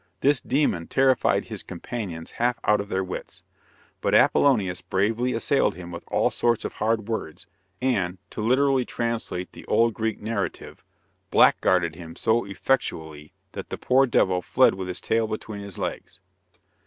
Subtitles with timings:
[0.21, 3.43] This demon terrified his companions half out of their wits,
[4.01, 7.45] but Apollonius bravely assailed him with all sorts of hard words,
[7.83, 10.83] and, to literally translate the old Greek narrative,
[11.29, 16.19] "blackguarded" him so effectually that the poor devil fled with his tail between his legs.